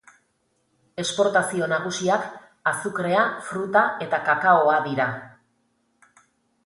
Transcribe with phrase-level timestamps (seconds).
[1.03, 2.25] Esportazio nagusiak
[2.71, 5.11] azukrea, fruta eta kakaoa dira.